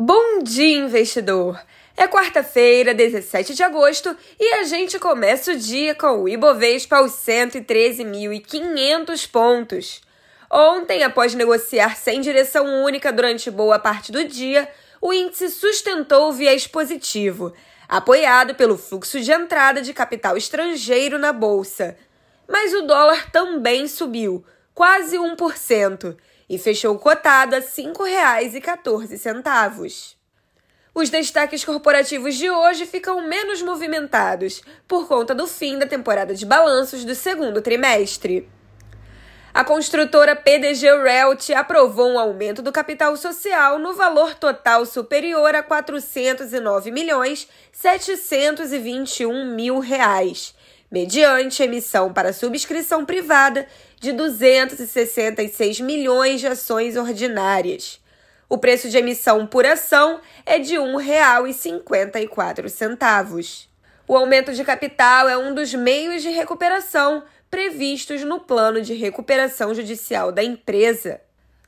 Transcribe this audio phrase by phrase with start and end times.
[0.00, 1.60] Bom dia, investidor!
[1.96, 7.10] É quarta-feira, 17 de agosto, e a gente começa o dia com o Ibovespa aos
[7.14, 10.00] 113.500 pontos.
[10.48, 14.70] Ontem, após negociar sem direção única durante boa parte do dia,
[15.02, 17.52] o índice sustentou o viés positivo,
[17.88, 21.96] apoiado pelo fluxo de entrada de capital estrangeiro na bolsa.
[22.46, 26.16] Mas o dólar também subiu, quase 1%,
[26.48, 30.16] e fechou cotado a R$ 5,14.
[30.94, 36.44] Os destaques corporativos de hoje ficam menos movimentados por conta do fim da temporada de
[36.44, 38.48] balanços do segundo trimestre.
[39.54, 45.62] A construtora PDG Realty aprovou um aumento do capital social no valor total superior a
[45.62, 50.54] 409 milhões 721 mil reais,
[50.90, 53.68] mediante emissão para subscrição privada
[54.00, 58.00] de 266 milhões de ações ordinárias.
[58.48, 63.66] O preço de emissão por ação é de R$ 1,54.
[64.06, 69.74] O aumento de capital é um dos meios de recuperação previstos no plano de recuperação
[69.74, 71.20] judicial da empresa.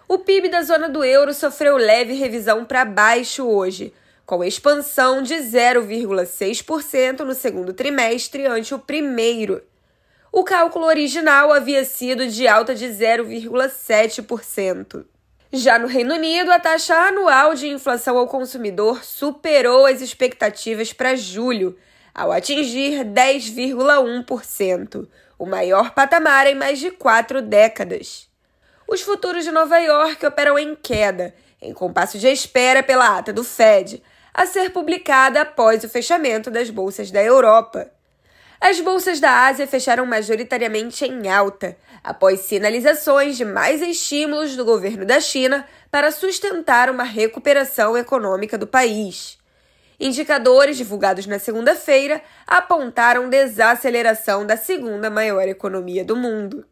[0.06, 3.94] O PIB da zona do euro sofreu leve revisão para baixo hoje,
[4.26, 9.62] com expansão de 0,6% no segundo trimestre ante o primeiro.
[10.32, 15.04] O cálculo original havia sido de alta de 0,7%.
[15.52, 21.16] Já no Reino Unido, a taxa anual de inflação ao consumidor superou as expectativas para
[21.16, 21.76] julho,
[22.14, 28.30] ao atingir 10,1%, o maior patamar em mais de quatro décadas.
[28.86, 33.42] Os futuros de Nova York operam em queda, em compasso de espera pela ata do
[33.42, 34.00] Fed,
[34.32, 37.90] a ser publicada após o fechamento das bolsas da Europa.
[38.60, 45.06] As bolsas da Ásia fecharam majoritariamente em alta, após sinalizações de mais estímulos do governo
[45.06, 49.38] da China para sustentar uma recuperação econômica do país.
[49.98, 56.66] Indicadores divulgados na segunda-feira apontaram desaceleração da segunda maior economia do mundo.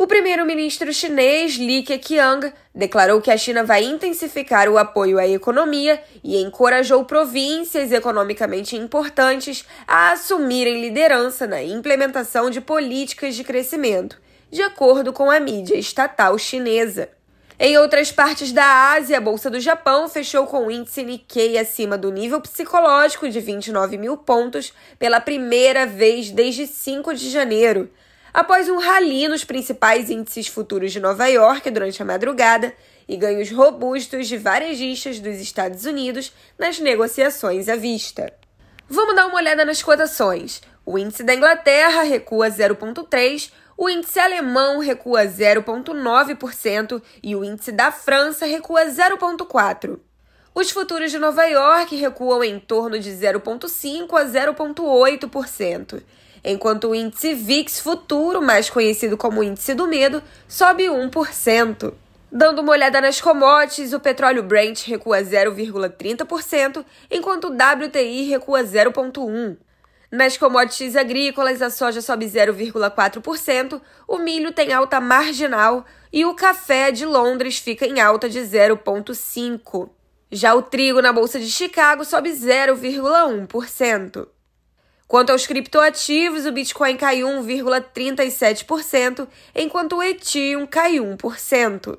[0.00, 6.00] O primeiro-ministro chinês Li Keqiang declarou que a China vai intensificar o apoio à economia
[6.22, 14.20] e encorajou províncias economicamente importantes a assumirem liderança na implementação de políticas de crescimento,
[14.52, 17.08] de acordo com a mídia estatal chinesa.
[17.58, 21.98] Em outras partes da Ásia, a Bolsa do Japão fechou com o índice Nikkei acima
[21.98, 27.90] do nível psicológico de 29 mil pontos pela primeira vez desde 5 de janeiro
[28.38, 32.72] após um rally nos principais índices futuros de Nova York durante a madrugada
[33.08, 38.32] e ganhos robustos de varejistas dos Estados Unidos nas negociações à vista.
[38.88, 40.62] Vamos dar uma olhada nas cotações.
[40.86, 47.90] O índice da Inglaterra recua 0,3%, o índice alemão recua 0,9% e o índice da
[47.90, 49.98] França recua 0,4%.
[50.54, 56.02] Os futuros de Nova York recuam em torno de 0,5% a 0,8%
[56.44, 61.92] enquanto o índice VIX futuro, mais conhecido como índice do medo, sobe 1%.
[62.30, 69.56] Dando uma olhada nas commodities, o petróleo Brent recua 0,30%, enquanto o WTI recua 0,1%.
[70.10, 76.90] Nas commodities agrícolas, a soja sobe 0,4%, o milho tem alta marginal e o café
[76.90, 79.90] de Londres fica em alta de 0,5%.
[80.30, 84.28] Já o trigo na Bolsa de Chicago sobe 0,1%.
[85.08, 91.98] Quanto aos criptoativos, o Bitcoin caiu 1,37%, enquanto o Ethereum caiu 1%.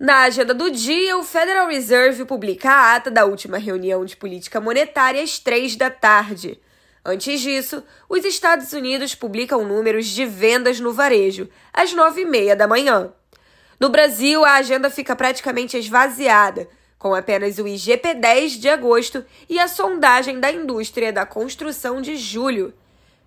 [0.00, 4.60] Na agenda do dia, o Federal Reserve publica a ata da última reunião de política
[4.60, 6.60] monetária às 3 da tarde.
[7.04, 13.12] Antes disso, os Estados Unidos publicam números de vendas no varejo, às 9h30 da manhã.
[13.78, 16.68] No Brasil, a agenda fica praticamente esvaziada,
[17.04, 22.72] com apenas o IGP-10 de agosto e a sondagem da indústria da construção de julho.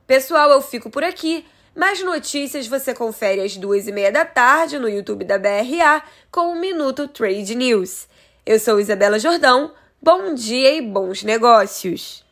[0.07, 1.45] Pessoal, eu fico por aqui.
[1.75, 6.01] Mais notícias você confere às duas e meia da tarde no YouTube da BRA
[6.31, 8.07] com o Minuto Trade News.
[8.43, 9.71] Eu sou Isabela Jordão.
[10.01, 12.26] Bom dia e bons negócios!